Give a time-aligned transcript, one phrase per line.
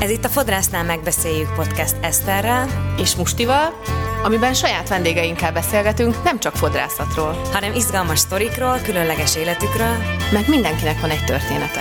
[0.00, 3.80] Ez itt a Fodrásznál megbeszéljük podcast Eszterrel és Mustival,
[4.24, 9.96] amiben saját vendégeinkkel beszélgetünk nem csak fodrászatról, hanem izgalmas sztorikról, különleges életükről,
[10.32, 11.80] meg mindenkinek van egy története.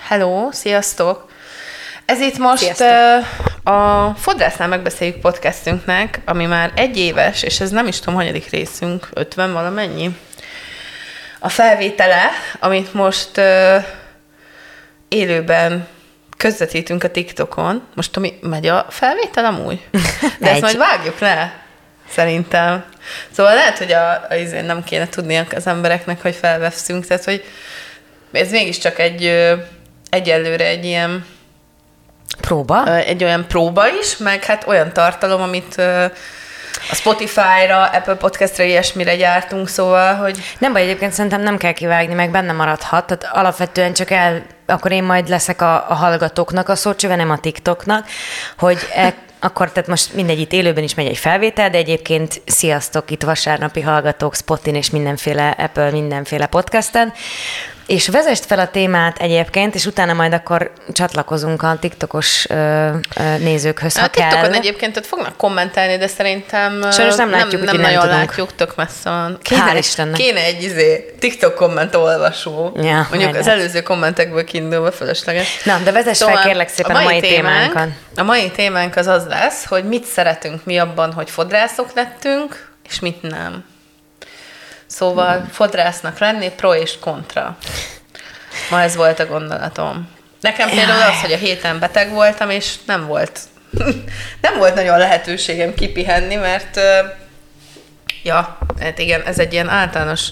[0.00, 1.32] Hello, sziasztok!
[2.04, 3.74] Ez itt most Sziasztok.
[3.74, 9.08] a Fodrásznál megbeszéljük podcastünknek, ami már egy éves, és ez nem is tudom, hanyadik részünk,
[9.12, 10.16] 50 valamennyi.
[11.44, 12.30] A felvétele,
[12.60, 13.84] amit most uh,
[15.08, 15.88] élőben
[16.36, 17.86] közvetítünk a TikTokon.
[17.94, 19.86] Most ami megy a felvétel amúgy?
[20.40, 21.62] De ezt majd vágjuk le,
[22.08, 22.84] szerintem.
[23.30, 27.44] Szóval lehet, hogy a, a izé nem kéne tudniak az embereknek, hogy felveszünk, tehát hogy
[28.32, 29.52] ez mégiscsak egy
[30.10, 31.26] egyelőre egy ilyen
[32.40, 32.96] Próba?
[32.96, 35.82] Egy olyan próba is, meg hát olyan tartalom, amit
[36.90, 40.38] a Spotify-ra, Apple Podcast-ra ilyesmire gyártunk, szóval, hogy...
[40.58, 44.92] Nem baj, egyébként szerintem nem kell kivágni, meg benne maradhat, tehát alapvetően csak el, akkor
[44.92, 48.06] én majd leszek a, a hallgatóknak a szócsöve, nem a TikToknak,
[48.58, 53.10] hogy e, akkor tehát most mindegy, itt élőben is megy egy felvétel, de egyébként sziasztok
[53.10, 57.12] itt vasárnapi hallgatók Spotin és mindenféle Apple, mindenféle podcasten.
[57.86, 63.36] És vezest fel a témát egyébként, és utána majd akkor csatlakozunk a TikTokos ö, ö,
[63.38, 64.52] nézőkhöz, ha a TikTokon kell.
[64.52, 68.26] egyébként ott fognak kommentelni, de szerintem Sajnos nem látjuk, nem, nem, nem nagyon tudunk.
[68.28, 69.38] látjuk, tök messze van.
[69.42, 70.16] Kéne, Hál' Istennek.
[70.16, 72.72] Kéne egy izé, TikTok komment olvasó.
[72.82, 75.62] Ja, Mondjuk az előző kommentekből kiindulva fölösleges.
[75.64, 77.94] Na, de vezess szóval fel kérlek szépen a mai, a mai témánk, témánkon.
[78.16, 83.00] A mai témánk az az lesz, hogy mit szeretünk mi abban, hogy fodrászok lettünk, és
[83.00, 83.64] mit nem.
[84.86, 85.48] Szóval hmm.
[85.48, 87.56] fodrásznak lenni, pro és kontra.
[88.70, 90.08] Ma ez volt a gondolatom.
[90.40, 93.40] Nekem például az, hogy a héten beteg voltam, és nem volt
[94.40, 96.80] nem volt nagyon lehetőségem kipihenni, mert
[98.22, 100.28] ja, hát igen, ez egy ilyen általános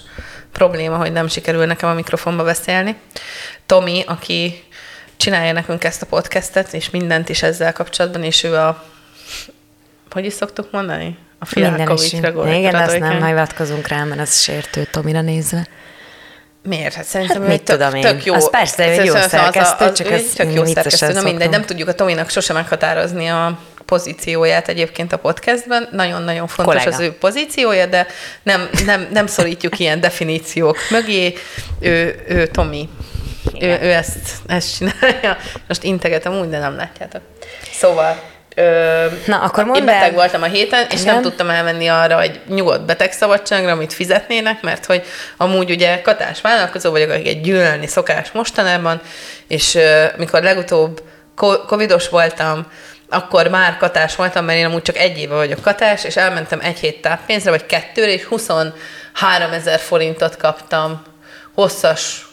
[0.53, 2.97] probléma, hogy nem sikerül nekem a mikrofonba beszélni.
[3.67, 4.65] Tomi, aki
[5.17, 8.85] csinálja nekünk ezt a podcastet, és mindent is ezzel kapcsolatban, és ő a
[10.11, 11.19] hogy is szoktuk mondani?
[11.43, 15.67] A Fialkovicra Igen, azt nem hivatkozunk rá, mert az sértő Tomira nézve.
[16.63, 16.95] Miért?
[16.95, 18.03] Hát szerintem hát mit tudom én.
[18.03, 18.35] tök jó.
[18.35, 21.13] Az persze, hogy jó szerkesztő, csak ez tök jó szerkesztő.
[21.13, 25.89] Na mindegy, nem tudjuk a Tominak sose meghatározni a pozícióját egyébként a podcastben.
[25.93, 26.97] Nagyon-nagyon fontos Kollega.
[26.97, 28.07] az ő pozíciója, de
[28.43, 31.35] nem, nem, nem szorítjuk ilyen definíciók mögé.
[31.81, 32.89] Ő, ő Tomi.
[33.61, 35.37] Ő, ő ezt, ezt csinálja.
[35.69, 37.21] Most integetem úgy, de nem látjátok.
[37.73, 40.13] Szóval Ö, Na, akkor mondd Én beteg el.
[40.13, 41.13] voltam a héten, és Igen.
[41.15, 45.03] nem tudtam elmenni arra, hogy nyugodt betegszabadságra, amit fizetnének, mert hogy
[45.37, 49.01] amúgy ugye katás vállalkozó vagyok, akik egy gyűlölni szokás mostanában,
[49.49, 51.03] és ö, mikor legutóbb
[51.67, 52.67] covidos voltam,
[53.09, 56.79] akkor már katás voltam, mert én amúgy csak egy éve vagyok katás, és elmentem egy
[56.79, 58.75] hét táppénzre, vagy kettőre, és 23
[59.53, 61.03] ezer forintot kaptam
[61.55, 62.27] hosszas,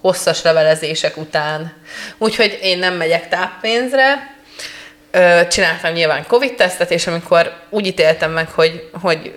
[0.00, 1.72] hosszas levelezések után.
[2.18, 4.31] Úgyhogy én nem megyek táppénzre,
[5.48, 9.34] csináltam nyilván Covid-tesztet, és amikor úgy ítéltem meg, hogy, hogy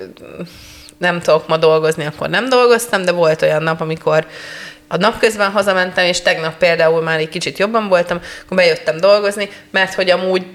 [0.98, 4.28] nem tudok ma dolgozni, akkor nem dolgoztam, de volt olyan nap, amikor
[4.88, 9.94] a napközben hazamentem, és tegnap például már egy kicsit jobban voltam, akkor bejöttem dolgozni, mert
[9.94, 10.46] hogy amúgy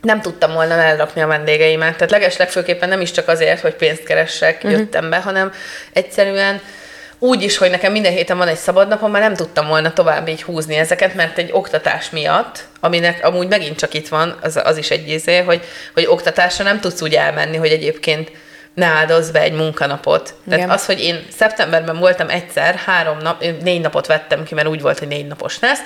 [0.00, 1.94] nem tudtam volna elrakni a vendégeimet.
[1.94, 4.70] Tehát legeslegfőképpen nem is csak azért, hogy pénzt keressek, uh-huh.
[4.72, 5.52] jöttem be, hanem
[5.92, 6.60] egyszerűen
[7.22, 10.28] úgy is, hogy nekem minden héten van egy szabad napom, már nem tudtam volna tovább
[10.28, 14.76] így húzni ezeket, mert egy oktatás miatt, aminek amúgy megint csak itt van, az, az
[14.76, 15.64] is egy izé, hogy,
[15.94, 18.30] hogy oktatásra nem tudsz úgy elmenni, hogy egyébként
[18.74, 20.34] ne áldozz be egy munkanapot.
[20.46, 20.58] Igen.
[20.58, 24.80] Tehát az, hogy én szeptemberben voltam egyszer, három nap, négy napot vettem ki, mert úgy
[24.80, 25.80] volt, hogy négy napos lesz,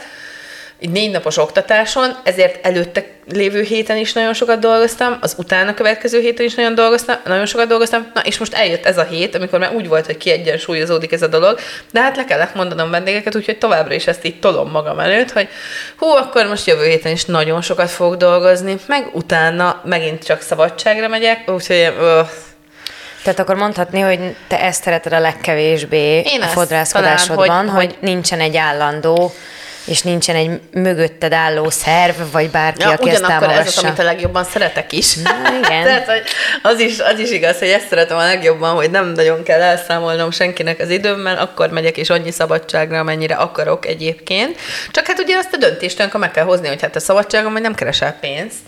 [0.81, 6.21] egy négy napos oktatáson, ezért előtte lévő héten is nagyon sokat dolgoztam, az utána következő
[6.21, 9.59] héten is nagyon dolgoztam, nagyon sokat dolgoztam, na és most eljött ez a hét, amikor
[9.59, 11.59] már úgy volt, hogy kiegyensúlyozódik ez a dolog,
[11.93, 15.49] de hát le kellett mondanom vendégeket, úgyhogy továbbra is ezt így tolom magam előtt, hogy
[15.97, 21.09] hú, akkor most jövő héten is nagyon sokat fogok dolgozni, meg utána megint csak szabadságra
[21.09, 22.27] megyek, úgyhogy öh,
[23.23, 27.97] tehát akkor mondhatni, hogy te ezt szereted a legkevésbé Én a fodrászkodásodban, talán, hogy, hogy
[28.01, 29.33] nincsen egy állandó
[29.85, 33.61] és nincsen egy mögötted álló szerv, vagy bárki, ja, aki ezt támogassa.
[33.61, 35.15] ez az, amit a legjobban szeretek is.
[35.15, 35.31] Na,
[35.65, 35.85] igen.
[35.85, 36.23] Tehát, hogy
[36.63, 40.31] az, is, az is igaz, hogy ezt szeretem a legjobban, hogy nem nagyon kell elszámolnom
[40.31, 44.59] senkinek az időmmel, akkor megyek és annyi szabadságra, amennyire akarok egyébként.
[44.91, 47.61] Csak hát ugye azt a döntést amikor meg kell hozni, hogy hát a szabadságom, hogy
[47.61, 48.61] nem keresel pénzt,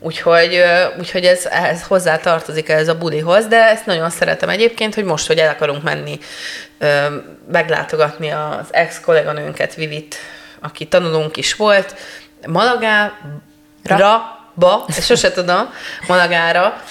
[0.00, 0.62] Úgyhogy,
[0.98, 5.26] úgyhogy ez, ez hozzá tartozik ez a bulihoz, de ezt nagyon szeretem egyébként, hogy most,
[5.26, 6.18] hogy el akarunk menni
[7.52, 10.16] meglátogatni az ex-kolléganőnket, Vivit,
[10.60, 11.94] aki tanulunk is volt,
[12.46, 13.12] Malagára,
[14.54, 15.72] ba, ezt sose tudom,
[16.06, 16.82] Malagára,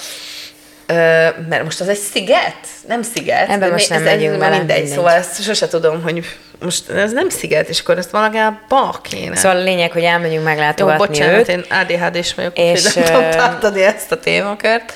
[1.50, 2.68] mert most az egy sziget?
[2.88, 3.50] Nem sziget.
[3.50, 4.96] Ebben most nem ez, megyünk bele, mindegy, mindegy.
[4.96, 6.26] szóval ezt sose tudom, hogy
[6.62, 9.36] most ez nem sziget, és akkor ezt valagába kéne.
[9.36, 11.48] Szóval a lényeg, hogy elmegyünk Jó, meglátogatni bocsánat, őt.
[11.48, 14.94] én ADHD-s vagyok, És, nem tudom tartani ezt a témakört.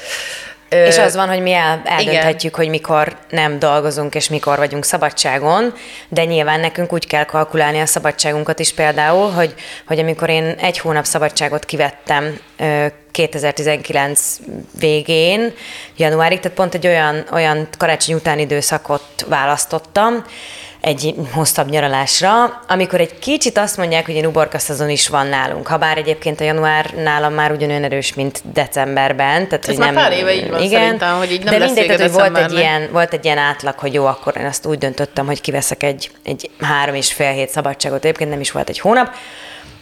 [0.70, 5.74] És az van, hogy mi el, eldönthetjük, hogy mikor nem dolgozunk, és mikor vagyunk szabadságon,
[6.10, 9.54] de nyilván nekünk úgy kell kalkulálni a szabadságunkat is például, hogy,
[9.88, 14.40] hogy amikor én egy hónap szabadságot kivettem ö, 2019
[14.80, 15.54] végén,
[15.98, 20.26] januárig, tehát pont egy olyan, olyan karácsony utáni időszakot választottam,
[20.82, 25.68] egy hosszabb nyaralásra, amikor egy kicsit azt mondják, hogy egy uborka szezon is van nálunk.
[25.68, 29.48] Ha bár egyébként a január nálam már ugyanolyan erős, mint decemberben.
[29.48, 31.68] Tehát, hogy már nem, pár éve így van igen, szerintem, hogy így nem De lesz
[31.68, 34.66] mindegy, tehát, hogy volt egy, ilyen, volt egy ilyen átlag, hogy jó, akkor én azt
[34.66, 38.04] úgy döntöttem, hogy kiveszek egy, egy három és fél hét szabadságot.
[38.04, 39.16] Egyébként nem is volt egy hónap.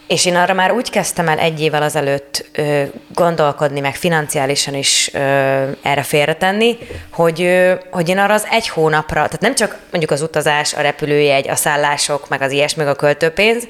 [0.09, 2.83] És én arra már úgy kezdtem el egy évvel azelőtt ö,
[3.13, 5.19] gondolkodni, meg financiálisan is ö,
[5.81, 6.77] erre félretenni,
[7.11, 10.81] hogy, ö, hogy én arra az egy hónapra, tehát nem csak mondjuk az utazás, a
[10.81, 13.65] repülőjegy, a szállások, meg az ilyesmi, meg a költőpénz,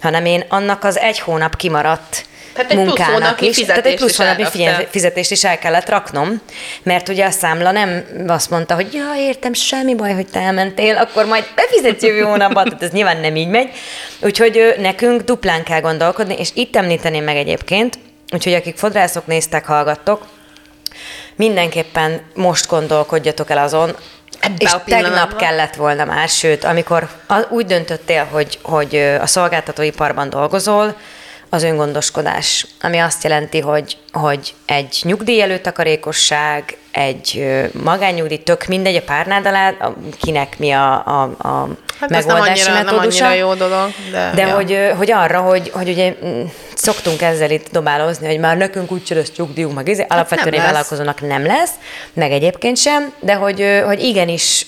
[0.00, 2.24] hanem én annak az egy hónap kimaradt
[2.54, 3.56] Tehát egy plusz munkának hónapi is.
[3.56, 4.44] Tehát egy plusz hónapi
[4.90, 6.40] fizetést is el kellett raknom,
[6.82, 10.96] mert ugye a számla nem azt mondta, hogy ja, értem, semmi baj, hogy te elmentél,
[10.96, 13.70] akkor majd befizetsz jövő hónapban, tehát ez nyilván nem így megy.
[14.20, 17.98] Úgyhogy nekünk duplán kell gondolkodni, és itt említeném meg egyébként,
[18.30, 20.26] úgyhogy akik fodrászok néztek, hallgattok,
[21.36, 23.96] mindenképpen most gondolkodjatok el azon,
[24.40, 27.08] Ebbe és tegnap kellett volna már, sőt, amikor
[27.48, 30.96] úgy döntöttél, hogy, hogy a szolgáltatóiparban dolgozol,
[31.54, 39.02] az öngondoskodás, ami azt jelenti, hogy, hogy egy nyugdíj előtakarékosság, egy magánnyugdíj, tök mindegy a
[39.02, 39.72] párnád alá,
[40.20, 41.68] kinek mi a, a, a
[42.00, 43.26] Hát ez nem megoldási annyira, nem metódusa.
[43.26, 44.30] annyira jó dolog, de...
[44.34, 44.54] De ja.
[44.54, 46.42] hogy, hogy arra, hogy, hogy ugye mm,
[46.74, 51.20] szoktunk ezzel itt dobálózni, hogy már nekünk úgy lesz nyugdíjunk, meg izé, alapvetően nem vállalkozónak
[51.20, 51.72] nem lesz,
[52.12, 54.66] meg egyébként sem, de hogy, hogy igenis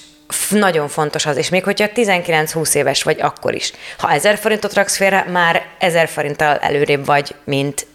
[0.51, 3.73] nagyon fontos az, és még hogyha 19-20 éves vagy, akkor is.
[3.99, 7.87] Ha 1000 forintot raksz félre, már 1000 forinttal előrébb vagy, mint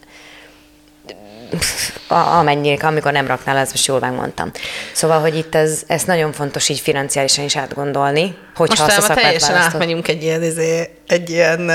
[2.07, 4.51] a- amennyire, amikor nem raknál, ez most jól megmondtam.
[4.91, 8.97] Szóval, hogy itt ez, ez nagyon fontos így financiálisan is átgondolni, hogyha azt a Most
[8.97, 9.73] már szakmát teljesen választod.
[9.81, 11.71] átmegyünk egy ilyen, izé, egy ilyen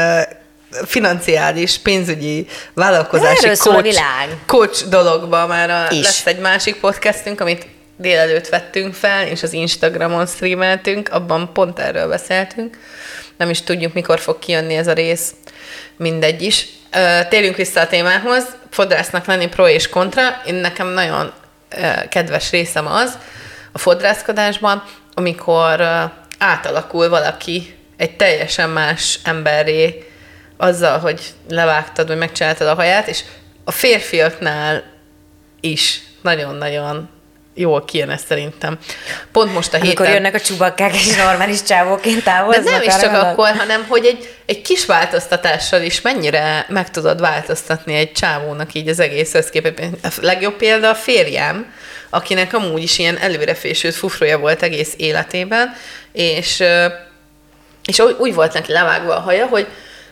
[0.87, 4.01] financiális, pénzügyi, vállalkozási a coach,
[4.47, 6.03] coach dologba már a, Is.
[6.05, 12.09] lesz egy másik podcastünk, amit délelőtt vettünk fel, és az Instagramon streameltünk, abban pont erről
[12.09, 12.79] beszéltünk.
[13.37, 15.35] Nem is tudjuk, mikor fog kijönni ez a rész,
[15.97, 16.67] mindegy is.
[17.29, 18.57] Térjünk vissza a témához.
[18.71, 20.23] Fodrásznak lenni pro és kontra.
[20.47, 21.33] Én nekem nagyon
[22.09, 23.19] kedves részem az
[23.73, 24.83] a fodrászkodásban,
[25.15, 25.81] amikor
[26.39, 30.11] átalakul valaki egy teljesen más emberré
[30.57, 33.23] azzal, hogy levágtad, vagy megcsináltad a haját, és
[33.65, 34.83] a férfiaknál
[35.61, 37.09] is nagyon-nagyon
[37.57, 38.79] jól kijön ez szerintem.
[39.33, 40.13] Pont most a Amikor héten...
[40.13, 42.65] jönnek a csubakkák és normális csávóként De távoznak.
[42.65, 43.27] nem is csak gondolok.
[43.27, 48.89] akkor, hanem hogy egy, egy kis változtatással is mennyire meg tudod változtatni egy csávónak így
[48.89, 49.83] az egész összképet.
[50.03, 51.73] A legjobb példa a férjem,
[52.11, 55.75] akinek amúgy is ilyen előrefésült fufroja volt egész életében,
[56.13, 56.63] és,
[57.85, 59.67] és úgy, úgy volt neki levágva a haja, hogy,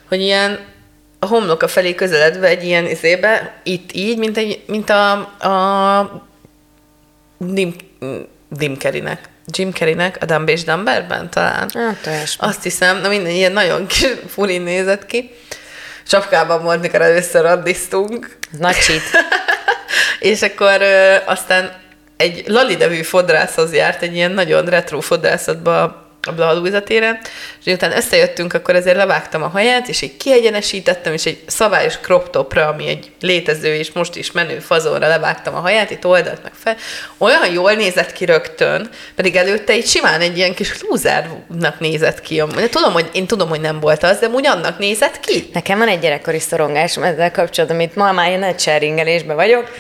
[0.09, 0.73] hogy ilyen
[1.19, 5.13] a homloka felé közeledve egy ilyen izébe, itt így, mint, egy, mint a,
[5.49, 6.27] a
[7.39, 7.75] Dim,
[8.49, 11.71] Dim Carreynek, Jim Carreynek a Dumb és Dumberben talán.
[11.75, 12.09] Hát.
[12.39, 15.31] Azt hiszem, na minden ilyen nagyon kis furin nézett ki.
[16.07, 18.37] Sapkában volt, mikor először raddisztunk.
[18.53, 19.03] Ez nagy cheat.
[20.19, 21.73] És akkor ö, aztán
[22.17, 27.19] egy Lali nevű fodrászhoz járt, egy ilyen nagyon retro fodrászatba a Blaha téren,
[27.59, 32.31] és miután összejöttünk, akkor ezért levágtam a haját, és így kiegyenesítettem, és egy szabályos crop
[32.31, 36.53] topra, ami egy létező és most is menő fazonra levágtam a haját, itt oldalt meg
[36.55, 36.77] fel.
[37.19, 42.43] Olyan jól nézett ki rögtön, pedig előtte egy simán egy ilyen kis lúzárnak nézett ki.
[42.55, 45.49] De tudom, hogy én tudom, hogy nem volt az, de úgy annak nézett ki.
[45.53, 49.71] Nekem van egy gyerekkori szorongásom ezzel kapcsolatban, amit ma már ilyen nagy vagyok,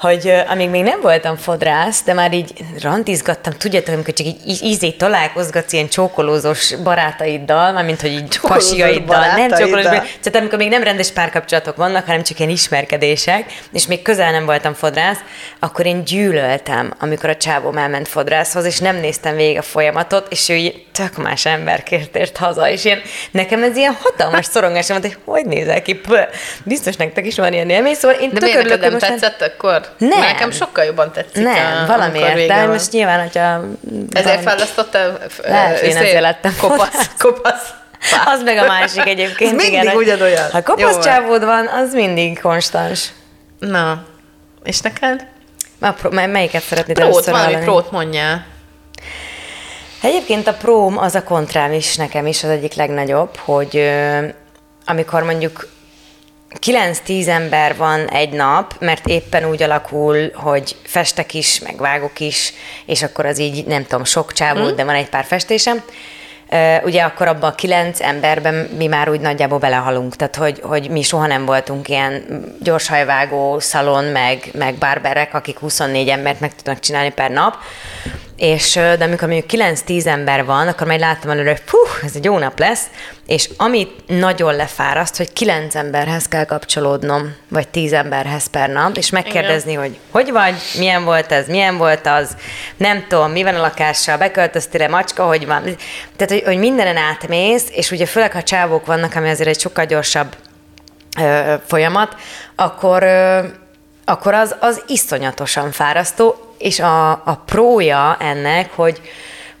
[0.00, 2.52] hogy amíg még nem voltam fodrász, de már így
[2.82, 9.26] randizgattam, tudjátok, amikor csak így ízét találkozgatsz ilyen csókolózós barátaiddal, mármint hogy így Csókolózós pasiaiddal,
[9.36, 14.02] nem csókolós, tehát amikor még nem rendes párkapcsolatok vannak, hanem csak ilyen ismerkedések, és még
[14.02, 15.18] közel nem voltam fodrász,
[15.58, 20.48] akkor én gyűlöltem, amikor a csávóm elment fodrászhoz, és nem néztem végig a folyamatot, és
[20.48, 25.14] ő így tök más emberként ért haza, és ilyen, nekem ez ilyen hatalmas szorongásom volt,
[25.14, 26.20] hogy hogy nézel ki, Pö.
[26.64, 29.89] biztos nektek is van ilyen élmény, szóval én De tök örülök, nem tetszett akkor?
[29.98, 30.20] Nem.
[30.20, 31.42] Nekem sokkal jobban tetszik.
[31.42, 33.60] Nem, a, valamiért, de most nyilván, hogyha...
[34.12, 35.18] Ezért választottál?
[35.42, 37.70] Lehet, én ezért lettem Kopasz, kopasz.
[38.26, 39.56] Az meg a másik egyébként.
[39.56, 40.50] Mindig igen, ugyanolyan.
[40.50, 41.00] Ha kopasz van.
[41.00, 43.08] csávód van, az mindig konstans.
[43.58, 44.04] Na,
[44.64, 45.26] és neked?
[45.80, 47.64] A pro, melyiket szeretnéd Prót, először valami hallani?
[47.64, 48.46] prót mondjál.
[50.02, 53.90] Egyébként a próm az a kontrám is nekem is az egyik legnagyobb, hogy
[54.86, 55.68] amikor mondjuk
[56.58, 62.52] 9-10 ember van egy nap, mert éppen úgy alakul, hogy festek is, meg vágok is,
[62.86, 64.76] és akkor az így, nem tudom, sok csávó, hmm.
[64.76, 65.82] de van egy pár festésem.
[66.82, 71.02] Ugye akkor abban a kilenc emberben mi már úgy nagyjából belehalunk, tehát hogy, hogy mi
[71.02, 77.10] soha nem voltunk ilyen gyorshajvágó szalon, meg, meg barberek, akik 24 embert meg tudnak csinálni
[77.10, 77.56] per nap,
[78.40, 82.24] és de amikor mondjuk 9-10 ember van, akkor majd láttam előre, hogy puh, ez egy
[82.24, 82.84] jó nap lesz,
[83.26, 89.10] és amit nagyon lefáraszt, hogy 9 emberhez kell kapcsolódnom, vagy 10 emberhez per nap, és
[89.10, 92.36] megkérdezni, hogy hogy vagy, milyen volt ez, milyen volt az,
[92.76, 95.62] nem tudom, mi van a lakással, beköltöztél macska, hogy van.
[96.16, 99.84] Tehát, hogy, hogy mindenen átmész, és ugye főleg, ha csávók vannak, ami azért egy sokkal
[99.84, 100.36] gyorsabb
[101.20, 102.16] ö, folyamat,
[102.54, 103.40] akkor, ö,
[104.04, 109.00] akkor az, az iszonyatosan fárasztó, és a, a prója ennek, hogy,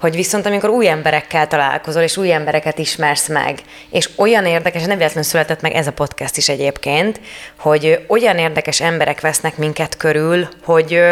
[0.00, 3.58] hogy viszont amikor új emberekkel találkozol, és új embereket ismersz meg,
[3.90, 7.20] és olyan érdekes, nem véletlenül született meg ez a podcast is egyébként,
[7.58, 11.02] hogy olyan érdekes emberek vesznek minket körül, hogy,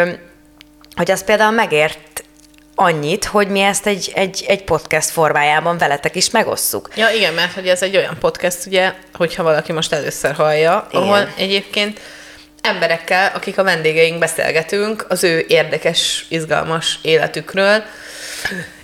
[0.95, 2.23] hogy az például megért
[2.75, 6.89] annyit, hogy mi ezt egy, egy, egy podcast formájában veletek is megosszuk.
[6.95, 11.03] Ja, igen, mert hogy ez egy olyan podcast, ugye, hogyha valaki most először hallja, Igen.
[11.03, 11.99] ahol egyébként
[12.61, 17.83] emberekkel, akik a vendégeink beszélgetünk, az ő érdekes, izgalmas életükről,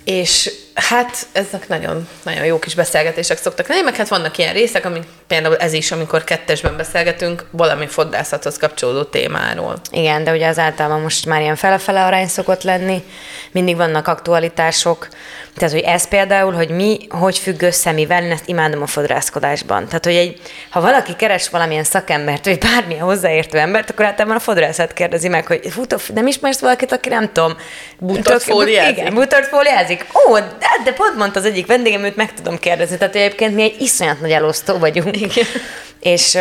[0.04, 4.86] és hát ezek nagyon, nagyon jó kis beszélgetések szoktak lenni, meg hát vannak ilyen részek,
[4.86, 9.76] amik például ez is, amikor kettesben beszélgetünk valami fodrászathoz kapcsolódó témáról.
[9.92, 13.04] Igen, de ugye az általában most már ilyen fele-fele arány szokott lenni,
[13.52, 15.08] mindig vannak aktualitások,
[15.58, 19.86] tehát hogy ez például, hogy mi, hogy függ össze mivel, én ezt imádom a fodrászkodásban.
[19.86, 24.40] Tehát, hogy egy, ha valaki keres valamilyen szakembert, vagy bármilyen hozzáértő embert, akkor általában a
[24.40, 27.58] fodrászat kérdezi meg, hogy te nem ismersz valakit, aki nem tudom,
[28.00, 28.98] Bútort tök- fóliázik?
[28.98, 30.06] Igen, bútort fóliázik.
[30.30, 32.98] Ó, de, de pont mondta az egyik vendégem, őt meg tudom kérdezni.
[32.98, 35.16] Tehát egyébként mi egy iszonyat nagy elosztó vagyunk.
[35.22, 35.46] Igen.
[36.00, 36.38] És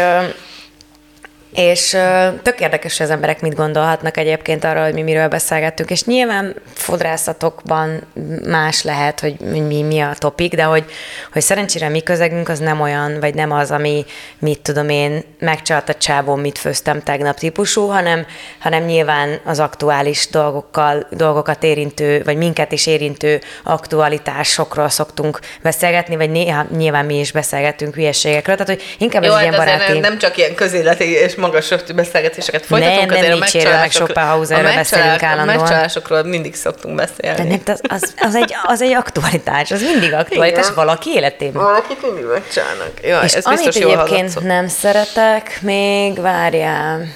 [1.54, 1.96] és
[2.42, 6.54] tök érdekes, hogy az emberek mit gondolhatnak egyébként arról, hogy mi miről beszélgettünk, és nyilván
[6.73, 8.02] fodrászatokban
[8.44, 10.84] más lehet, hogy mi, mi a topik, de hogy,
[11.32, 14.04] hogy szerencsére mi közegünk az nem olyan, vagy nem az, ami
[14.38, 18.26] mit tudom én, megcsalt a csávó, mit főztem tegnap típusú, hanem,
[18.58, 26.30] hanem nyilván az aktuális dolgokkal, dolgokat érintő, vagy minket is érintő aktualitásokról szoktunk beszélgetni, vagy
[26.30, 29.92] néha nyilván mi is beszélgetünk hülyeségekről, tehát hogy inkább ez Jó, egy hát ilyen baráti...
[29.92, 33.72] nem, nem csak ilyen közéleti és magas rögtű beszélgetéseket folytatunk, Nem, nem azért a Nietzséről,
[33.72, 35.22] meg a beszélünk.
[35.22, 37.36] A megcsalásokról mindig szoktunk beszélni.
[37.36, 40.74] De nem, az, az, az, egy, az egy aktualitás, az mindig aktualitás Igen.
[40.74, 41.62] valaki életében.
[41.62, 42.92] Valakit mindig megcsinálnak.
[43.02, 47.06] Jó, És ez amit biztos jól egyébként nem szeretek, még várjál.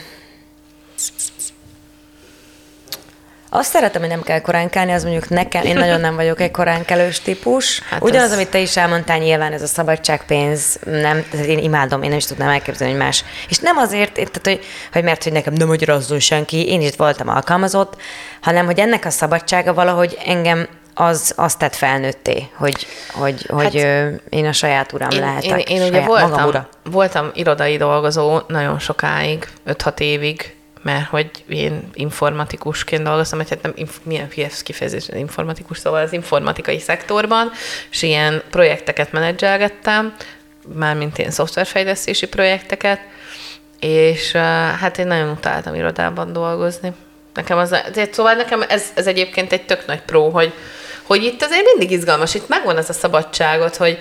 [3.50, 6.50] Azt szeretem, hogy nem kell korán kelni, az mondjuk nekem, én nagyon nem vagyok egy
[6.50, 7.80] korán kelős típus.
[7.90, 12.08] Hát Ugyanaz, ez- amit te is elmondtál, nyilván ez a szabadságpénz, nem, én imádom, én
[12.08, 13.24] nem is tudnám elképzelni, hogy más.
[13.48, 17.28] És nem azért, tehát, hogy, hogy mert hogy nekem nem magyarázzon senki, én is voltam
[17.28, 18.00] alkalmazott,
[18.40, 23.84] hanem hogy ennek a szabadsága valahogy engem az azt tett felnőtté, hogy, hogy, hogy Hát-
[23.84, 25.70] hát, én a saját uram Én, lehetek.
[25.70, 31.90] én, én ugye saját, voltam, voltam irodai dolgozó nagyon sokáig, 5-6 évig, mert hogy én
[31.94, 37.50] informatikusként dolgoztam, vagy hát nem, milyen hülye kifejezés, informatikus, szóval az informatikai szektorban,
[37.90, 40.14] és ilyen projekteket menedzselgettem,
[40.74, 43.00] mármint ilyen szoftverfejlesztési projekteket,
[43.80, 44.32] és
[44.80, 46.92] hát én nagyon utáltam irodában dolgozni.
[47.34, 47.76] Nekem az,
[48.12, 50.52] szóval nekem ez, ez egyébként egy tök nagy pró, hogy,
[51.02, 53.98] hogy itt azért mindig izgalmas, itt megvan az a szabadságot, hogy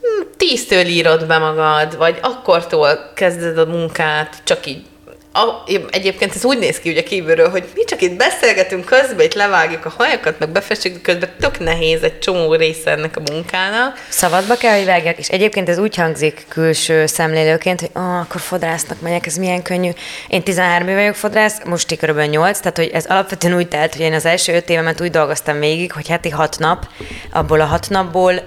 [0.00, 4.84] hm, tíztől írod be magad, vagy akkortól kezded a munkát, csak így
[5.32, 9.34] a, egyébként ez úgy néz ki ugye kívülről, hogy mi csak itt beszélgetünk közben, itt
[9.34, 14.06] levágjuk a hajakat, meg befestjük, közben tök nehéz egy csomó része ennek a munkának.
[14.08, 19.00] Szabadba kell, hogy vágjak, és egyébként ez úgy hangzik külső szemlélőként, hogy ah, akkor fodrásznak
[19.00, 19.90] megyek, ez milyen könnyű.
[20.28, 23.92] Én 13 éve vagyok fodrász, most így körülbelül 8, tehát hogy ez alapvetően úgy telt,
[23.92, 26.86] hogy én az első 5 évemet úgy dolgoztam végig, hogy heti 6 nap,
[27.32, 28.42] abból a 6 napból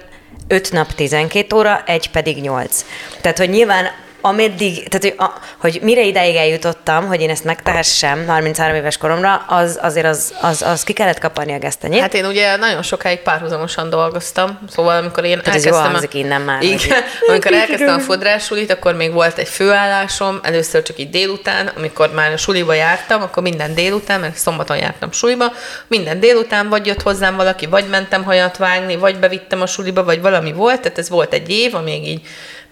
[0.47, 2.85] 5 nap 12 óra, egy pedig 8.
[3.21, 3.85] Tehát, hogy nyilván
[4.25, 9.35] ameddig, tehát hogy, a, hogy mire ideig eljutottam, hogy én ezt megtehessem 33 éves koromra,
[9.47, 12.01] az azért az, az, az ki kellett kaparni a gesztenyét.
[12.01, 15.91] Hát én ugye nagyon sokáig párhuzamosan dolgoztam, szóval amikor én Tehát ez elkezdtem...
[15.91, 20.99] hangzik innen már, Igen, amikor elkezdtem a fodrásulit, akkor még volt egy főállásom, először csak
[20.99, 25.53] így délután, amikor már a suliba jártam, akkor minden délután, mert szombaton jártam suliba,
[25.87, 30.21] minden délután vagy jött hozzám valaki, vagy mentem hajat vágni, vagy bevittem a suliba, vagy
[30.21, 32.21] valami volt, tehát ez volt egy év, amíg így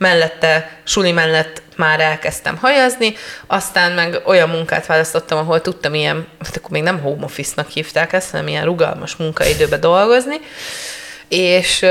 [0.01, 3.13] mellette, suli mellett már elkezdtem hajazni,
[3.47, 8.13] aztán meg olyan munkát választottam, ahol tudtam ilyen, hát akkor még nem home office-nak hívták
[8.13, 10.39] ezt, hanem ilyen rugalmas munkaidőbe dolgozni,
[11.27, 11.85] és,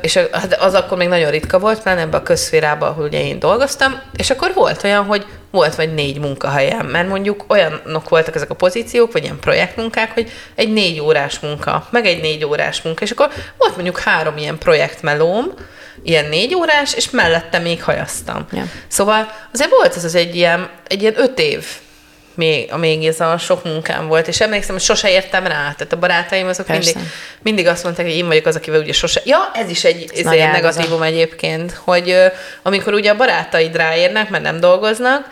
[0.00, 3.38] és hát az akkor még nagyon ritka volt, pláne ebbe a közszférában, ahol ugye én
[3.38, 8.50] dolgoztam, és akkor volt olyan, hogy volt vagy négy munkahelyem, mert mondjuk olyanok voltak ezek
[8.50, 13.04] a pozíciók, vagy ilyen projektmunkák, hogy egy négy órás munka, meg egy négy órás munka,
[13.04, 15.54] és akkor volt mondjuk három ilyen projektmelóm,
[16.02, 18.46] ilyen négy órás, és mellette még hajaztam.
[18.52, 18.64] Ja.
[18.88, 21.64] Szóval azért volt ez az egy ilyen, egy ilyen öt év
[22.34, 25.56] még, még ez a sok munkám volt, és emlékszem, hogy sose értem rá.
[25.56, 26.96] Tehát a barátaim azok mindig,
[27.42, 29.20] mindig azt mondták, hogy én vagyok az, akivel ugye sose...
[29.24, 32.16] Ja, ez is egy ez egy negatívum egyébként, hogy
[32.62, 35.30] amikor ugye a barátaid ráérnek, mert nem dolgoznak,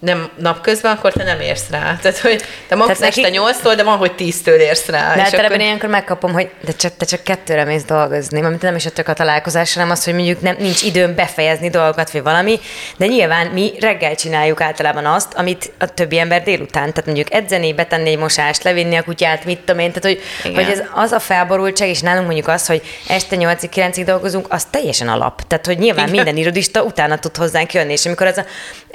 [0.00, 1.98] nem napközben, akkor te nem érsz rá.
[2.02, 3.38] Tehát, hogy te max Tehát este neki...
[3.38, 5.14] 8-tól, de van, hogy 10-től érsz rá.
[5.14, 5.60] De általában akkor...
[5.60, 9.12] ilyenkor megkapom, hogy de csak, te csak kettőre mész dolgozni, mert nem is a a
[9.12, 12.60] találkozás, hanem az, hogy mondjuk nem, nincs időm befejezni dolgokat, vagy valami,
[12.96, 16.90] de nyilván mi reggel csináljuk általában azt, amit a többi ember délután.
[16.90, 19.92] Tehát mondjuk edzeni, betenni egy mosást, levinni a kutyát, mit tudom én.
[19.92, 24.46] Tehát, hogy, hogy ez az a felborultság, és nálunk mondjuk az, hogy este 8-9-ig dolgozunk,
[24.48, 25.46] az teljesen alap.
[25.46, 26.16] Tehát, hogy nyilván Igen.
[26.16, 28.44] minden irodista utána tud hozzánk jönni, és amikor ez a,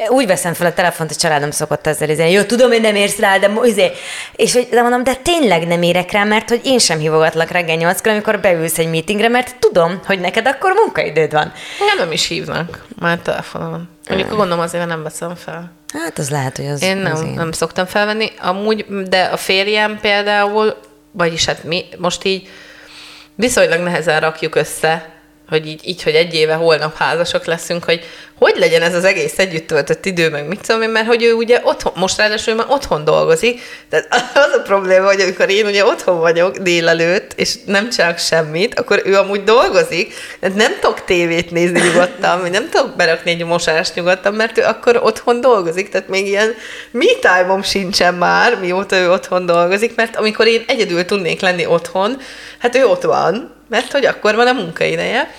[0.07, 2.31] úgy veszem fel a telefon, telefont, a családom szokott ezzel izélni.
[2.31, 3.91] Jó, tudom, hogy nem érsz rá, de izé.
[4.35, 7.75] És hogy de mondom, de tényleg nem érek rá, mert hogy én sem hívogatlak reggel
[7.75, 11.51] nyolckor, amikor beülsz egy meetingre, mert tudom, hogy neked akkor munkaidőd van.
[11.79, 13.89] Nem, nem is hívnak már telefonon.
[14.07, 14.37] Mondjuk hmm.
[14.37, 15.71] gondolom azért, nem veszem fel.
[15.93, 17.35] Hát az lehet, hogy az Én nem, azért.
[17.35, 18.31] nem szoktam felvenni.
[18.41, 20.77] Amúgy, de a férjem például,
[21.11, 22.47] vagyis hát mi most így
[23.35, 25.13] viszonylag nehezen rakjuk össze
[25.49, 28.03] hogy így, így, hogy egy éve holnap házasok leszünk, hogy
[28.37, 31.33] hogy legyen ez az egész együtt töltött idő, meg mit tudom én, mert hogy ő
[31.33, 35.85] ugye otthon, most ráadásul már otthon dolgozik, tehát az a probléma, hogy amikor én ugye
[35.85, 41.51] otthon vagyok délelőtt, és nem csak semmit, akkor ő amúgy dolgozik, tehát nem tudok tévét
[41.51, 46.07] nézni nyugodtan, vagy nem tudok berakni egy mosást nyugodtan, mert ő akkor otthon dolgozik, tehát
[46.07, 46.53] még ilyen
[46.91, 52.17] me time sincsen már, mióta ő otthon dolgozik, mert amikor én egyedül tudnék lenni otthon,
[52.59, 55.33] hát ő ott van, mert hogy akkor van a munkaideje.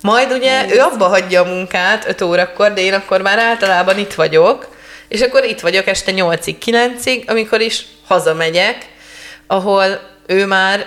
[0.00, 4.14] Majd ugye ő abba hagyja a munkát 5 órakor, de én akkor már általában itt
[4.14, 4.76] vagyok,
[5.08, 8.86] és akkor itt vagyok este 8-ig, 9-ig, amikor is hazamegyek,
[9.46, 10.86] ahol ő már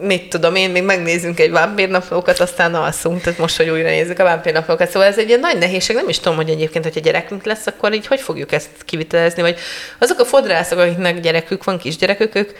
[0.00, 4.24] mit tudom én, még megnézzünk egy vámpírnaplókat, aztán alszunk, tehát most, hogy újra nézzük a
[4.24, 4.90] vámpírnaplókat.
[4.90, 7.94] Szóval ez egy ilyen nagy nehézség, nem is tudom, hogy egyébként, hogyha gyerekünk lesz, akkor
[7.94, 9.58] így hogy fogjuk ezt kivitelezni, vagy
[9.98, 12.50] azok a fodrászok, akiknek gyerekük van, kisgyerekük, ők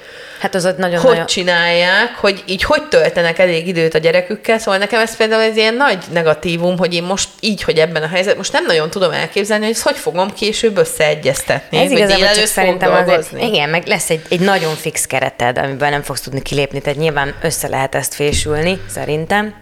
[0.41, 1.27] Hát az ott nagyon Hogy nagyon...
[1.27, 5.75] csinálják, hogy így hogy töltenek elég időt a gyerekükkel, szóval nekem ez például egy ilyen
[5.75, 9.65] nagy negatívum, hogy én most így, hogy ebben a helyzetben, most nem nagyon tudom elképzelni,
[9.65, 11.79] hogy ezt hogy fogom később összeegyeztetni.
[11.79, 16.03] Ez igazából csak szerintem azért, igen, meg lesz egy, egy nagyon fix kereted, amiben nem
[16.03, 19.55] fogsz tudni kilépni, tehát nyilván össze lehet ezt fésülni, szerintem,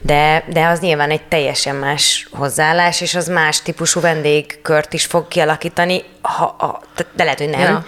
[0.00, 5.28] de, de az nyilván egy teljesen más hozzáállás, és az más típusú vendégkört is fog
[5.28, 6.80] kialakítani, ha, ha,
[7.14, 7.60] de lehet, hogy nem.
[7.60, 7.84] Ja.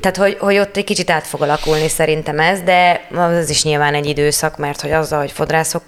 [0.00, 3.94] Tehát, hogy, hogy ott egy kicsit át fog alakulni szerintem ez, de az is nyilván
[3.94, 5.82] egy időszak, mert hogy azzal, hogy fodrászok,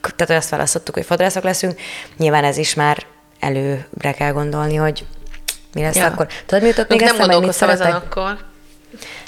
[0.00, 1.80] tehát hogy azt választottuk, hogy fodrászok leszünk,
[2.16, 3.06] nyilván ez is már
[3.40, 5.04] előre kell gondolni, hogy
[5.74, 6.06] mi lesz ja.
[6.06, 6.26] akkor.
[6.46, 7.94] Tudod, mi jutott még eszembe, nem mit szeretek?
[7.94, 8.38] akkor.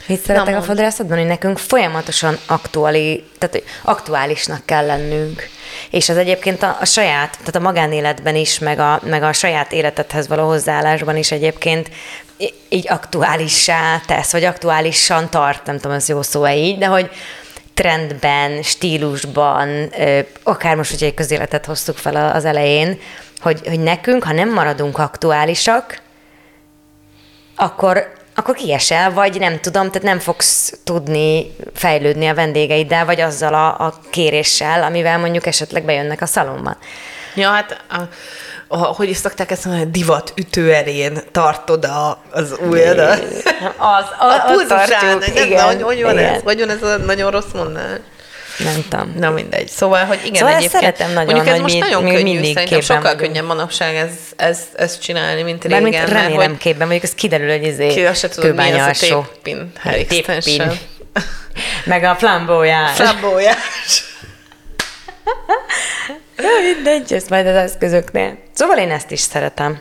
[0.06, 5.48] Mit szeretek a fodrászatban, hogy nekünk folyamatosan aktuális, tehát aktuálisnak kell lennünk.
[5.90, 9.72] És az egyébként a, a saját, tehát a magánéletben is, meg a, meg a saját
[9.72, 11.90] életedhez való hozzáállásban is egyébként
[12.68, 17.10] így aktuálissá tesz, vagy aktuálisan tart, nem tudom, ez jó szó-e így, de hogy
[17.74, 19.92] trendben, stílusban,
[20.42, 23.00] akár most, hogy egy közéletet hoztuk fel az elején,
[23.40, 26.02] hogy, hogy nekünk, ha nem maradunk aktuálisak,
[27.56, 33.54] akkor akkor kiesel, vagy nem tudom, tehát nem fogsz tudni fejlődni a vendégeiddel, vagy azzal
[33.54, 36.76] a, a kéréssel, amivel mondjuk esetleg bejönnek a szalomban.
[37.34, 38.00] Ja, hát a,
[38.68, 43.24] a, hogy is szokták ezt mondani, divat ütőerén tartod a, az ujjadat.
[43.76, 46.34] Az, a, a, a tartjuk, igen, hogy, hogy van igen.
[46.34, 46.42] ez?
[46.42, 47.98] Hogy van ez a nagyon rossz mondás?
[48.64, 49.14] Nem tudom.
[49.18, 49.68] Na mindegy.
[49.68, 50.82] Szóval, hogy igen, szóval egyébként.
[50.82, 54.10] szeretem nagyon, mondjuk ez most mi, nagyon mi könnyű, mindig szerintem sokkal könnyebb manapság ez,
[54.36, 55.82] ez, ez csinálni, mint régen.
[55.82, 59.00] Mármint remélem mert, hogy képben, mondjuk ez kiderül, hogy izé ki se tudod, mi az
[59.00, 59.72] a tépin,
[60.08, 60.62] tépin.
[61.84, 62.96] Meg a flambójás.
[62.96, 64.04] Flambójás.
[66.36, 68.38] Ja, mindegy, ez majd az eszközöknél.
[68.52, 69.78] Szóval én ezt is szeretem.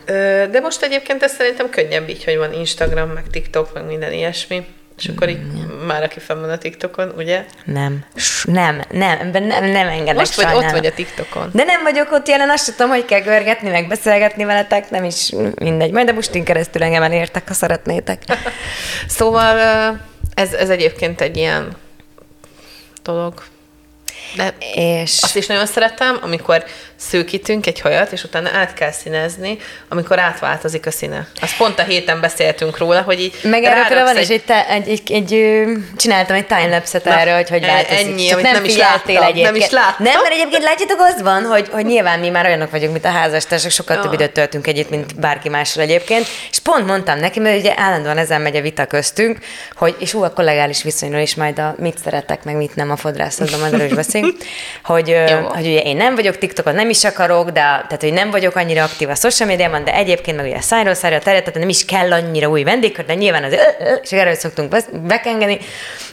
[0.50, 4.66] De most egyébként ez szerintem könnyebb így, hogy van Instagram, meg TikTok, meg minden ilyesmi.
[5.00, 5.86] És akkor így mm.
[5.86, 7.44] már aki fenn van a TikTokon, ugye?
[7.64, 8.04] Nem.
[8.44, 11.50] Nem, nem, nem, nem, nem engedek Most vagy ott vagy a TikTokon.
[11.52, 15.32] De nem vagyok ott jelen, azt tudom, hogy kell görgetni, meg beszélgetni veletek, nem is
[15.54, 15.90] mindegy.
[15.90, 18.22] Majd a bustin keresztül engem elértek, ha szeretnétek.
[19.18, 19.56] szóval
[20.34, 21.76] ez, ez egyébként egy ilyen
[23.02, 23.42] dolog.
[24.36, 25.18] De és...
[25.22, 26.64] azt is nagyon szeretem, amikor
[27.00, 29.58] szőkítünk egy hajat, és utána át kell színezni,
[29.88, 31.26] amikor átváltozik a színe.
[31.40, 34.22] Azt pont a héten beszéltünk róla, hogy így Meg erről van, egy...
[34.22, 35.64] és egy, egy, egy, egy,
[35.96, 38.06] csináltam egy timelapse-et erről, hogy hogy e- változik.
[38.06, 39.44] ennyi, Csak amit nem, nem is láttam, egyébként.
[39.44, 40.04] nem is láttam.
[40.06, 43.08] Nem, mert egyébként látjátok, az van, hogy, hogy nyilván mi már olyanok vagyunk, mint a
[43.10, 44.02] házastársak, sokkal Ja.
[44.02, 46.26] több időt töltünk együtt, mint bárki mással egyébként.
[46.50, 49.38] És pont mondtam neki, mert ugye állandóan ezen megy a vita köztünk,
[49.74, 52.96] hogy, és ú, a kollegális viszonyról is majd a mit szeretek, meg mit nem a
[52.96, 54.36] fodrászatban, majd erről is beszélünk,
[54.84, 55.16] hogy,
[55.48, 58.82] hogy ugye én nem vagyok TikTokon, nem is akarok, de tehát, hogy nem vagyok annyira
[58.82, 62.12] aktív a social médiában, de egyébként meg ugye szájról szájra terjedt, tehát nem is kell
[62.12, 63.56] annyira új vendégkör, de nyilván az,
[64.02, 64.76] és erről szoktunk
[65.06, 65.58] bekengeni.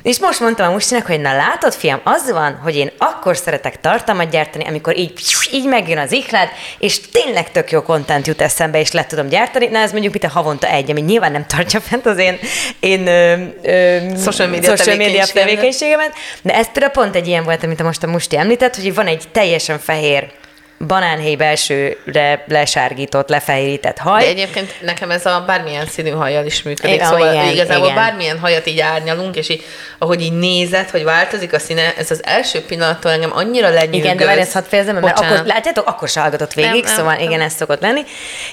[0.04, 3.82] És most mondtam a Mustinak, hogy na látod, fiam, az van, hogy én akkor szeretek
[3.82, 5.13] tartalmat gyártani, amikor így,
[5.52, 9.68] így megjön az ihlád, és tényleg tök jó kontent jut eszembe, és le tudom gyártani.
[9.68, 12.40] Na ez mondjuk, mint a havonta egy, ami nyilván nem tartja fent az én,
[12.80, 16.13] én ö, ö, Social media social media tevékenységemet.
[16.42, 19.24] De ez például pont egy ilyen volt, amit most a Musti említett, hogy van egy
[19.32, 20.32] teljesen fehér
[20.80, 24.22] banánhéj belsőre lesárgított, lefehérített haj.
[24.22, 27.96] De egyébként nekem ez a bármilyen színű hajjal is működik, Igen, szóval igen, igazából igen.
[27.96, 29.63] bármilyen hajat így árnyalunk, és így,
[29.98, 34.00] ahogy így nézed, hogy változik a színe, ez az első pillanattól engem annyira lenyűgöz.
[34.00, 35.38] Igen, de várj, ezt hadd fejezem, mert Bocsánat.
[35.38, 37.24] akkor, látjátok, akkor se hallgatott végig, Nem, nem, szóval nem.
[37.24, 38.02] igen, ez szokott lenni.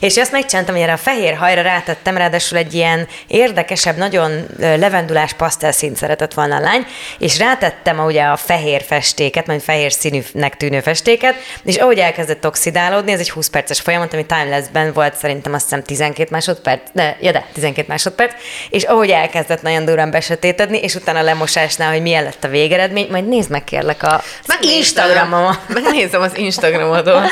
[0.01, 5.33] És azt megcsináltam, hogy erre a fehér hajra rátettem, ráadásul egy ilyen érdekesebb, nagyon levendulás
[5.33, 6.87] pasztelszínt szeretett volna a lány,
[7.19, 11.35] és rátettem ugye a fehér festéket, majd fehér színűnek tűnő festéket,
[11.65, 15.83] és ahogy elkezdett oxidálódni, ez egy 20 perces folyamat, ami timeless-ben volt szerintem azt hiszem
[15.83, 18.33] 12 másodperc, de, ja de, 12 másodperc,
[18.70, 23.09] és ahogy elkezdett nagyon durán besötétedni, és utána a lemosásnál, hogy milyen lett a végeredmény,
[23.11, 24.77] majd nézd meg kérlek a Megnézem.
[24.77, 25.55] Instagramon.
[25.68, 27.22] Megnézem az Instagramodon.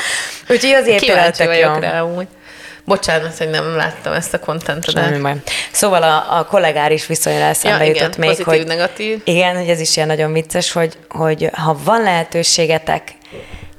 [0.48, 1.80] Úgyhogy azért vagyok jó.
[1.80, 2.26] rá úgy.
[2.84, 4.56] Bocsánat, hogy nem láttam ezt a.
[4.92, 5.34] Semmi baj.
[5.72, 9.20] Szóval a, a kollégáris viszonyra eszembe Ja, jutott igen, még, pozitív, hogy negatív.
[9.24, 13.02] igen, hogy ez is ilyen nagyon vicces, hogy, hogy ha van lehetőségetek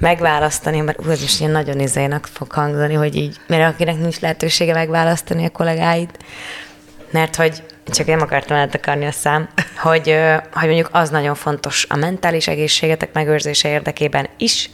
[0.04, 4.74] megválasztani, mert ú, ez ilyen nagyon izének fog hangzani, hogy így, mert akinek nincs lehetősége
[4.74, 6.18] megválasztani a kollégáit,
[7.12, 9.50] mert hogy csak nem akartam eltakarni a szám,
[9.82, 10.16] hogy,
[10.54, 14.70] hogy mondjuk az nagyon fontos a mentális egészségetek megőrzése érdekében is,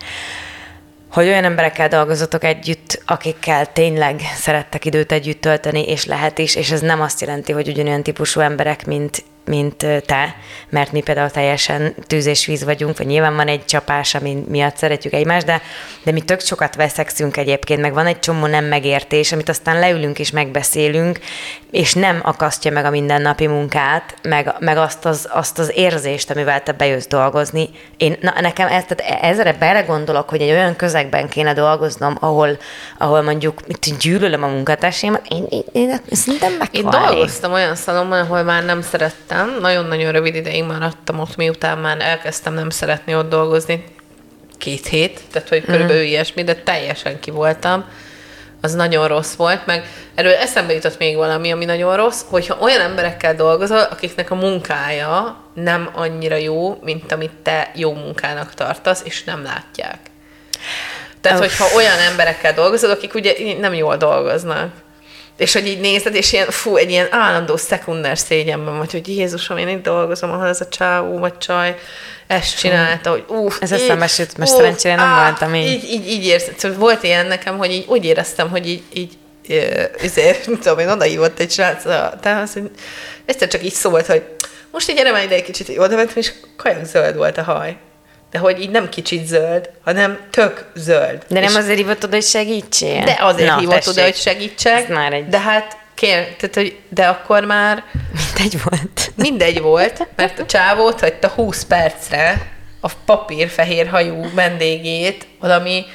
[1.11, 6.71] hogy olyan emberekkel dolgozatok együtt, akikkel tényleg szerettek időt együtt tölteni, és lehet is, és
[6.71, 10.35] ez nem azt jelenti, hogy ugyanolyan típusú emberek, mint, mint te,
[10.69, 14.77] mert mi például teljesen tűz és víz vagyunk, vagy nyilván van egy csapás, ami miatt
[14.77, 15.61] szeretjük egymást, de,
[16.03, 20.19] de mi tök sokat veszekszünk egyébként, meg van egy csomó nem megértés, amit aztán leülünk
[20.19, 21.19] és megbeszélünk,
[21.71, 26.63] és nem akasztja meg a mindennapi munkát, meg, meg azt, az, azt az érzést, amivel
[26.63, 27.69] te bejössz dolgozni.
[27.97, 32.57] Én, na, nekem ez, tehát ezre belegondolok, hogy egy olyan közegben kéne dolgoznom, ahol,
[32.97, 38.19] ahol mondjuk mit, gyűlölöm a munkatársamat, én, én, én szerintem meg Én dolgoztam olyan szalomban,
[38.19, 39.38] ahol már nem szerettem.
[39.45, 43.83] Nagyon-nagyon rövid ideig maradtam ott, miután már elkezdtem nem szeretni ott dolgozni.
[44.57, 47.85] Két hét, tehát hogy körülbelül ilyesmi, de teljesen ki voltam.
[48.61, 49.83] Az nagyon rossz volt, meg
[50.15, 55.43] erről eszembe jutott még valami, ami nagyon rossz, hogyha olyan emberekkel dolgozol, akiknek a munkája
[55.53, 59.97] nem annyira jó, mint amit te jó munkának tartasz, és nem látják.
[61.21, 61.45] Tehát, Uff.
[61.45, 64.71] hogyha olyan emberekkel dolgozol, akik ugye nem jól dolgoznak,
[65.39, 69.57] és hogy így nézed, és ilyen, fú, egy ilyen állandó szekunder szégyenben vagy, hogy Jézusom,
[69.57, 71.75] én itt dolgozom, ahol ez a csávó vagy csaj
[72.27, 73.55] ezt csinálta, hogy uff.
[73.59, 75.71] Ez eszembe süt, most szerencsére nem voltam így.
[75.71, 76.59] Így, így, így érzed.
[76.59, 79.17] Szóval volt ilyen nekem, hogy így úgy éreztem, hogy így, így
[80.01, 81.83] ezért, nem tudom, én odaívott egy srác
[82.53, 82.71] hogy
[83.25, 84.23] egyszer csak így szólt, hogy
[84.71, 87.43] most így gyere már ide egy kicsit, hogy oda mentem, és kajak zöld volt a
[87.43, 87.77] haj.
[88.31, 91.23] De hogy így nem kicsit zöld, hanem tök zöld.
[91.27, 93.03] De nem és azért hívott oda, hogy segítsél?
[93.03, 93.91] de azért Na, hívott tessék.
[93.91, 94.83] oda, hogy segítsek.
[94.83, 97.83] Ez már egy- De hát kér, tehát, hogy de akkor már
[98.35, 99.11] Mindegy volt.
[99.15, 105.85] mindegy volt, mert a csávót hagyta 20 percre a papírfehér hajú vendégét valami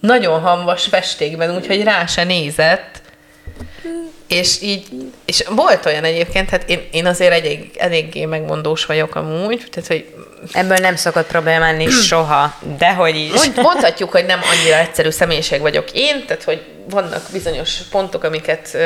[0.00, 3.00] nagyon hamvas festékben, úgyhogy rá se nézett.
[4.28, 4.86] És így,
[5.24, 10.14] és volt olyan egyébként, hát én, én azért elég, eléggé megmondós vagyok amúgy, tehát, hogy
[10.52, 13.32] Ebből nem szokott problémálni soha, dehogy is.
[13.32, 18.76] Mond, mondhatjuk, hogy nem annyira egyszerű személyiség vagyok én, tehát hogy vannak bizonyos pontok, amiket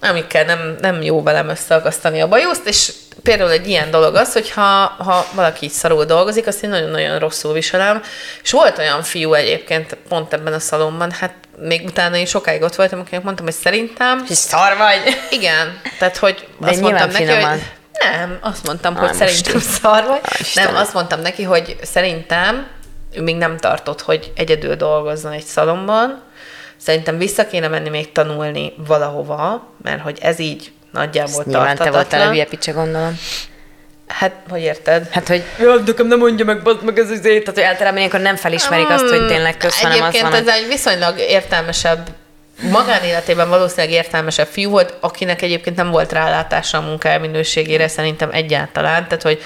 [0.00, 4.50] amikkel nem, nem jó velem összeagasztani a bajuszt, és például egy ilyen dolog az, hogy
[4.50, 8.02] ha, ha valaki így szarul dolgozik, azt én nagyon-nagyon rosszul viselem,
[8.42, 12.74] és volt olyan fiú egyébként pont ebben a szalomban, hát még utána én sokáig ott
[12.74, 15.16] voltam, akinek mondtam, hogy szerintem, És szar vagy.
[15.30, 17.50] igen, tehát hogy De azt mondtam neki, finoman.
[17.50, 17.62] hogy
[17.98, 20.20] nem, azt mondtam, Á, hogy szerintem szar vagy.
[20.22, 20.72] Á, Istenem.
[20.72, 22.66] Nem, azt mondtam neki, hogy szerintem
[23.14, 26.22] ő még nem tartott, hogy egyedül dolgozzon egy szalomban.
[26.76, 31.88] Szerintem vissza kéne menni még tanulni valahova, mert hogy ez így nagyjából Nyilván te voltál
[31.88, 32.28] a tartatatlan.
[32.30, 33.18] hülye picsa, gondolom.
[34.06, 35.08] Hát, hogy érted?
[35.10, 38.20] Hát, hogy jó, nekem nem mondja meg, bazd meg ez azért, tehát hogy általában ilyenkor
[38.20, 42.08] nem felismerik azt, hogy tényleg kösz, hanem az Egyébként van, ez egy viszonylag értelmesebb
[42.62, 49.04] magánéletében valószínűleg értelmesebb fiú volt, akinek egyébként nem volt rálátása a munkája minőségére, szerintem egyáltalán.
[49.04, 49.42] Tehát, hogy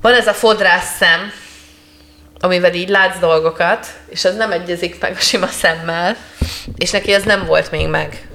[0.00, 1.32] van ez a fodrász szem,
[2.40, 6.16] amivel így látsz dolgokat, és az nem egyezik meg a sima szemmel,
[6.76, 8.26] és neki ez nem volt még meg.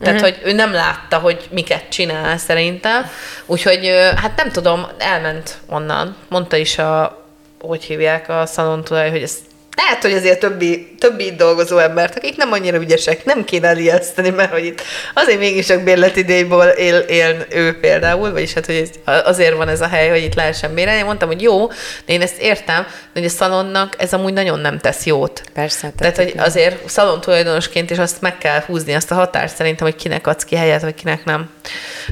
[0.00, 3.06] Tehát, hogy ő nem látta, hogy miket csinál szerintem.
[3.46, 6.16] Úgyhogy, hát nem tudom, elment onnan.
[6.28, 7.24] Mondta is a,
[7.60, 9.36] hogy hívják a szalontulaj, hogy ez
[9.82, 14.30] lehet, hogy azért többi, többi itt dolgozó embert, akik nem annyira ügyesek, nem kéne elijeszteni,
[14.30, 14.82] mert hogy itt
[15.14, 19.88] azért mégis csak bérletidéjból él, él ő például, vagyis hát, hogy azért van ez a
[19.88, 21.02] hely, hogy itt lehessen bérelni.
[21.02, 21.66] Mondtam, hogy jó,
[22.06, 25.42] de én ezt értem, de hogy a szalonnak ez amúgy nagyon nem tesz jót.
[25.52, 25.92] Persze.
[25.96, 29.96] Tehát, hogy azért szalon tulajdonosként is azt meg kell húzni, azt a határt szerintem, hogy
[29.96, 31.50] kinek adsz ki helyet, vagy kinek nem.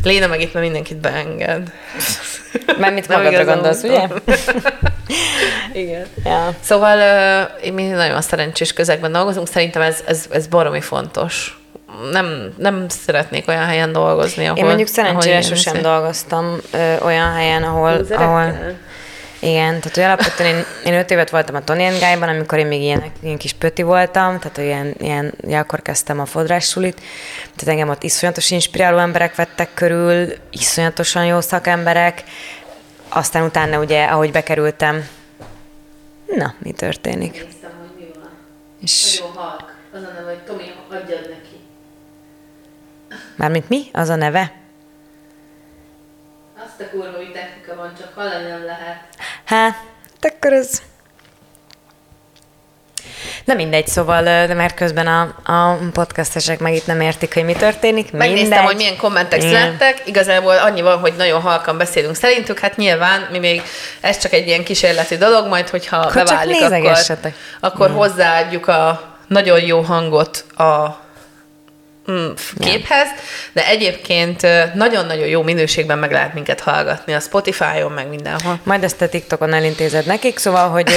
[0.03, 1.73] Léna meg itt már mindenkit beenged.
[2.79, 4.09] Mert mit Nem magadra gondolsz, ugye?
[5.83, 6.07] Igen.
[6.25, 6.55] Ja.
[6.61, 6.99] Szóval
[7.65, 11.61] uh, mi nagyon szerencsés közegben dolgozunk, szerintem ez, ez, ez baromi fontos.
[12.11, 14.59] Nem, nem szeretnék olyan helyen dolgozni, ahol...
[14.59, 18.55] Én mondjuk szerencsére sosem dolgoztam ö, olyan helyen, ahol, ahol
[19.41, 22.83] igen, tehát hogy alapvetően én, én öt évet voltam a Tony Guy-ban, amikor én még
[22.83, 27.01] ilyen, ilyen kis pöti voltam, tehát ilyen, ilyen, ja, akkor kezdtem a fodrássulit,
[27.41, 32.25] tehát engem ott iszonyatos inspiráló emberek vettek körül, iszonyatosan jó szakemberek,
[33.09, 35.09] aztán utána ugye, ahogy bekerültem,
[36.37, 37.33] na, mi történik?
[37.33, 38.31] Néztem, hogy mi van.
[38.81, 39.77] És Nagyon halk.
[39.93, 41.57] Az a neve, hogy Tomi, adjad neki.
[43.37, 43.89] mármint mi?
[43.93, 44.53] Az a neve?
[46.67, 48.99] Azt a kurva, hogy technika van, csak hallani nem lehet.
[49.49, 49.77] Hát,
[50.21, 50.83] akkor ez...
[53.45, 55.21] Na mindegy, szóval, de mert közben a,
[55.53, 58.13] a podcastesek meg itt nem értik, hogy mi történik.
[58.13, 58.65] Megnéztem, mindegy.
[58.65, 59.51] hogy milyen kommentek Igen.
[59.51, 60.03] születtek.
[60.05, 62.59] Igazából annyi van, hogy nagyon halkan beszélünk szerintük.
[62.59, 63.63] Hát nyilván mi még,
[64.01, 69.03] ez csak egy ilyen kísérleti dolog, majd hogyha Akkor csak beválik, akkor, akkor hozzáadjuk a
[69.27, 71.01] nagyon jó hangot a
[72.59, 73.09] képhez,
[73.53, 78.61] de egyébként nagyon-nagyon jó minőségben meg lehet minket hallgatni a Spotify-on, meg mindenhol.
[78.63, 80.91] Majd ezt a TikTokon elintézed nekik, szóval, hogy,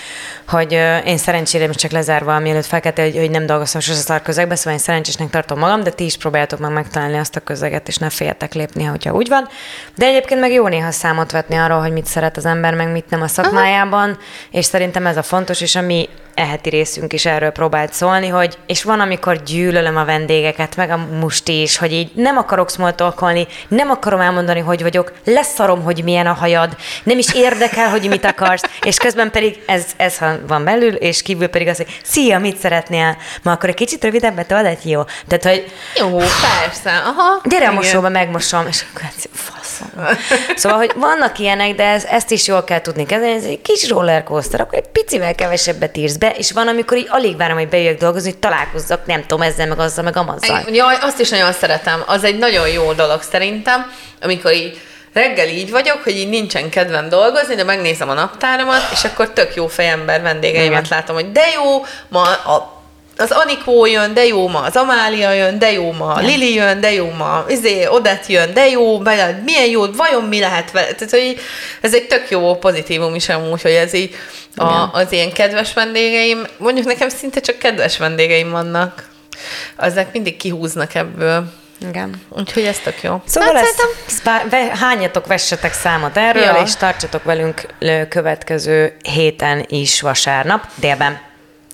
[0.54, 0.72] hogy
[1.04, 4.72] én szerencsére most csak lezárva, mielőtt felkeltél, hogy, hogy nem dolgoztam sose szar közegbe, szóval
[4.72, 8.10] én szerencsésnek tartom magam, de ti is próbáljátok meg megtalálni azt a közeget, és ne
[8.10, 9.48] féljetek lépni, hogyha úgy van.
[9.94, 13.10] De egyébként meg jó néha számot vetni arról, hogy mit szeret az ember, meg mit
[13.10, 14.18] nem a szakmájában,
[14.50, 16.08] és szerintem ez a fontos, és a mi
[16.40, 20.96] eheti részünk is erről próbált szólni, hogy és van, amikor gyűlölöm a vendégeket, meg a
[20.96, 26.26] musti is, hogy így nem akarok smoltolkolni, nem akarom elmondani, hogy vagyok, leszarom, hogy milyen
[26.26, 30.94] a hajad, nem is érdekel, hogy mit akarsz, és közben pedig ez, ez van belül,
[30.94, 33.16] és kívül pedig az, hogy szia, mit szeretnél?
[33.42, 35.02] Ma akkor egy kicsit rövidebbet told, jó.
[35.28, 36.90] Tehát, hogy Jó, persze.
[37.04, 37.40] Aha.
[37.44, 37.74] gyere a Igen.
[37.74, 40.16] mosóba, megmosom, és akkor hát, faszom.
[40.56, 43.88] Szóval, hogy vannak ilyenek, de ez, ezt is jól kell tudni kezelni, ez egy kis
[43.88, 47.98] rollercoaster, akkor egy picivel kevesebbet írsz be, és van, amikor így alig várom, hogy bejöjjek
[47.98, 50.62] dolgozni, hogy találkozzak, nem tudom, ezzel, meg azzal, meg amazzal.
[50.72, 52.02] Jaj, azt is nagyon szeretem.
[52.06, 54.80] Az egy nagyon jó dolog szerintem, amikor így
[55.12, 59.54] reggel így vagyok, hogy így nincsen kedvem dolgozni, de megnézem a naptáramat, és akkor tök
[59.54, 60.98] jó fejember vendégeimet Igen.
[60.98, 62.79] látom, hogy de jó, ma a
[63.20, 66.80] az Anikó jön, de jó ma az Amália jön, de jó ma a Lili jön,
[66.80, 70.86] de jó ma izé, Odett jön, de jó, bele- milyen jó, vajon mi lehet vele?
[70.92, 71.36] Tehát, hogy
[71.80, 74.14] ez egy tök jó pozitívum is amúgy, hogy ez így
[74.56, 79.08] a, az ilyen kedves vendégeim, mondjuk nekem szinte csak kedves vendégeim vannak.
[79.76, 81.44] Azok mindig kihúznak ebből.
[81.88, 82.14] Igen.
[82.28, 83.22] Úgyhogy ez tök jó.
[83.26, 86.62] Szóval Hát ezt, ezt bár- ve- hányatok, vessetek számot erről, Ja.
[86.64, 87.60] és tartsatok velünk
[88.08, 91.20] következő héten is vasárnap, délben.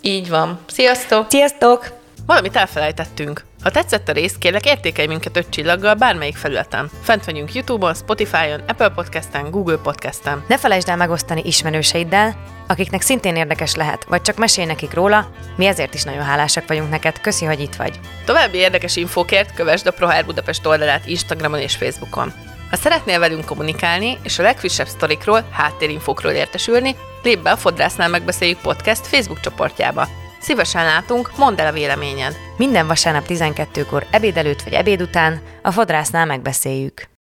[0.06, 0.58] Így van.
[0.66, 1.26] Sziasztok!
[1.30, 1.92] Sziasztok!
[2.26, 3.44] Valamit elfelejtettünk.
[3.62, 6.90] Ha tetszett a rész, kérlek értékelj minket öt csillaggal bármelyik felületen.
[7.02, 10.44] Fent vagyunk Youtube-on, Spotify-on, Apple Podcast-en, Google Podcast-en.
[10.48, 15.66] Ne felejtsd el megosztani ismerőseiddel, akiknek szintén érdekes lehet, vagy csak mesélj nekik róla, mi
[15.66, 17.20] ezért is nagyon hálásak vagyunk neked.
[17.20, 18.00] Köszi, hogy itt vagy.
[18.24, 22.32] További érdekes infókért kövesd a ProHair Budapest oldalát Instagramon és Facebookon.
[22.70, 28.60] Ha szeretnél velünk kommunikálni, és a legfrissebb sztorikról, háttérinfókról értesülni, lépj be a Fodrásznál megbeszéljük
[28.60, 30.08] podcast Facebook csoportjába.
[30.40, 32.36] Szívesen látunk, mondd el a véleményed.
[32.56, 37.15] Minden vasárnap 12-kor ebéd előtt vagy ebéd után a fodrásznál megbeszéljük.